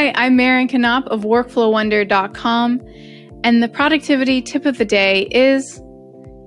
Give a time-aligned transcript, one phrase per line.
[0.00, 2.80] Hi, I'm Marian Knopp of WorkflowWonder.com,
[3.44, 5.78] and the productivity tip of the day is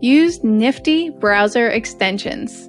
[0.01, 2.67] use nifty browser extensions.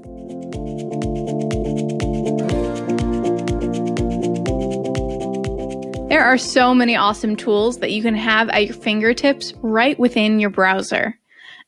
[6.10, 10.38] There are so many awesome tools that you can have at your fingertips right within
[10.38, 11.18] your browser.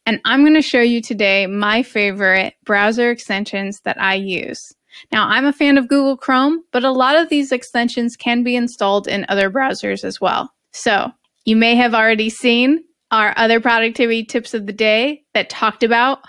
[0.04, 4.75] And I'm going to show you today my favorite browser extensions that I use.
[5.12, 8.56] Now, I'm a fan of Google Chrome, but a lot of these extensions can be
[8.56, 10.52] installed in other browsers as well.
[10.72, 11.10] So,
[11.44, 16.20] you may have already seen our other productivity tips of the day that talked about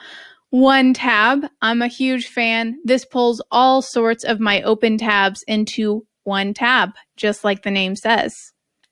[0.54, 1.50] OneTab.
[1.62, 2.78] I'm a huge fan.
[2.86, 7.95] This pulls all sorts of my open tabs into one tab, just like the name
[7.95, 8.36] says.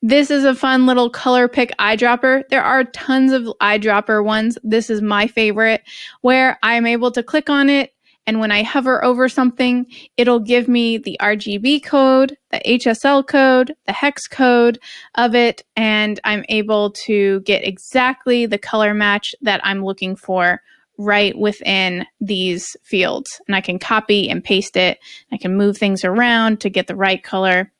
[0.02, 2.44] This is a fun little ColorPick Eyedropper.
[2.50, 4.58] There are tons of eyedropper ones.
[4.64, 5.82] This is my favorite,
[6.22, 7.95] where I'm able to click on it
[8.28, 9.86] and when I hover over something,
[10.18, 14.80] it'll give me the RGB code, the HSL code, the hex code
[15.16, 20.62] of it, and I'm able to get exactly the color match that I'm looking for
[20.98, 23.42] right within these fields.
[23.48, 24.98] And I can copy and paste it.
[25.32, 27.72] I can move things around to get the right color.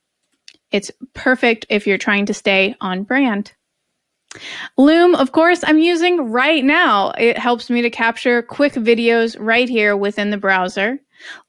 [0.72, 3.54] It's perfect if you're trying to stay on brand.
[4.78, 7.12] Loom, of course, I'm using right now.
[7.18, 11.00] It helps me to capture quick videos right here within the browser.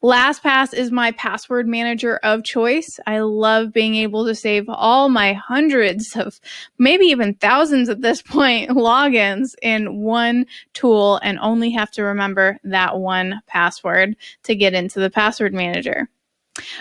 [0.03, 2.99] LastPass is my password manager of choice.
[3.05, 6.39] I love being able to save all my hundreds of,
[6.77, 12.57] maybe even thousands at this point, logins in one tool and only have to remember
[12.63, 16.09] that one password to get into the password manager.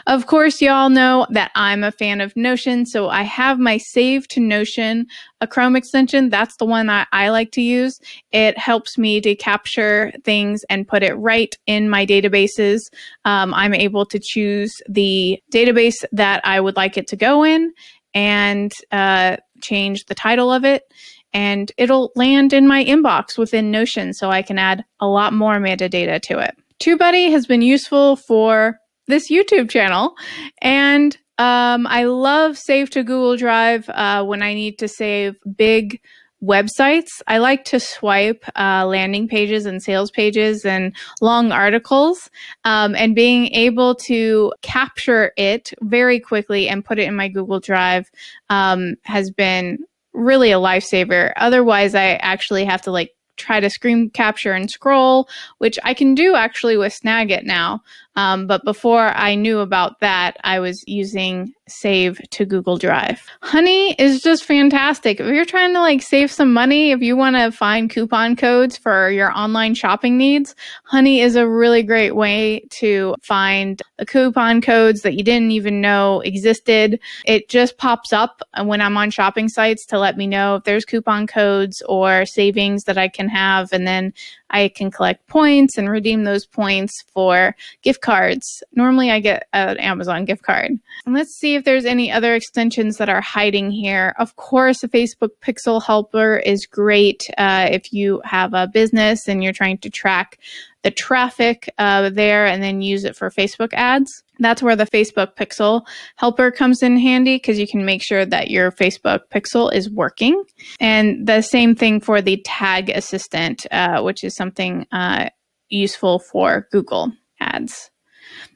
[0.07, 4.29] Of course, y'all know that I'm a fan of Notion, so I have my Save
[4.29, 5.07] to Notion,
[5.41, 6.29] a Chrome extension.
[6.29, 8.01] That's the one that I like to use.
[8.33, 12.81] It helps me to capture things and put it right in my databases.
[13.25, 17.73] Um, I'm able to choose the database that I would like it to go in
[18.15, 20.85] and uh, change the title of it.
[21.33, 25.57] And it'll land in my inbox within Notion, so I can add a lot more
[25.57, 26.57] metadata to it.
[26.81, 30.15] TubeBuddy has been useful for this YouTube channel.
[30.61, 36.01] And um, I love Save to Google Drive uh, when I need to save big
[36.43, 37.09] websites.
[37.27, 42.31] I like to swipe uh, landing pages and sales pages and long articles,
[42.65, 47.61] um, and being able to capture it very quickly and put it in my Google
[47.61, 48.11] Drive
[48.51, 49.79] um, has been
[50.13, 51.33] really a lifesaver.
[51.37, 56.15] Otherwise, I actually have to like try to screen capture and scroll, which I can
[56.15, 57.83] do actually with Snagit now.
[58.17, 63.27] Um, but before I knew about that, I was using Save to Google Drive.
[63.43, 65.21] Honey is just fantastic.
[65.21, 68.79] If you're trying to like save some money, if you want to find coupon codes
[68.79, 70.55] for your online shopping needs,
[70.85, 75.83] Honey is a really great way to find the coupon codes that you didn't even
[75.83, 76.99] know existed.
[77.27, 80.87] It just pops up when I'm on shopping sites to let me know if there's
[80.87, 83.73] coupon codes or savings that I can have.
[83.73, 84.13] And then
[84.51, 88.63] I can collect points and redeem those points for gift cards.
[88.73, 90.73] Normally, I get an Amazon gift card.
[91.05, 94.15] And let's see if there's any other extensions that are hiding here.
[94.19, 99.43] Of course, the Facebook Pixel Helper is great uh, if you have a business and
[99.43, 100.39] you're trying to track
[100.83, 104.23] the traffic uh, there and then use it for Facebook ads.
[104.39, 105.87] That's where the Facebook Pixel
[106.17, 110.43] helper comes in handy because you can make sure that your Facebook Pixel is working.
[110.81, 115.31] And the same thing for the Tag Assistant, uh, which is something uh,
[115.69, 117.91] useful for Google ads.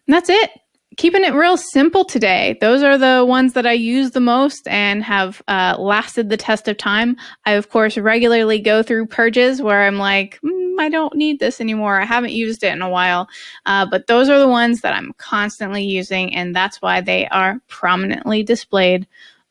[0.06, 0.50] And that's it
[1.00, 2.58] keeping it real simple today.
[2.60, 6.68] Those are the ones that I use the most and have uh, lasted the test
[6.68, 7.16] of time.
[7.46, 11.58] I, of course, regularly go through purges where I'm like, mm, I don't need this
[11.58, 11.98] anymore.
[11.98, 13.30] I haven't used it in a while.
[13.64, 17.62] Uh, but those are the ones that I'm constantly using, and that's why they are
[17.66, 19.06] prominently displayed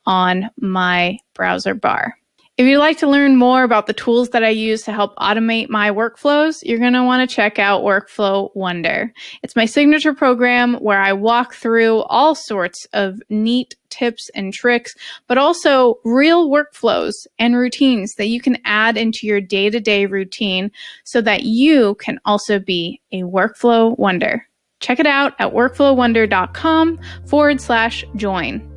[0.06, 2.19] on my browser bar.
[2.60, 5.70] If you'd like to learn more about the tools that I use to help automate
[5.70, 9.14] my workflows, you're going to want to check out Workflow Wonder.
[9.42, 14.94] It's my signature program where I walk through all sorts of neat tips and tricks,
[15.28, 20.06] but also real workflows and routines that you can add into your day to day
[20.06, 20.70] routine
[21.06, 24.46] so that you can also be a workflow wonder.
[24.82, 28.70] Check it out at workflowwonder.com forward slash join.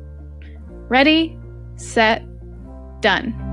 [0.87, 1.37] Ready,
[1.75, 2.23] set,
[3.01, 3.52] done.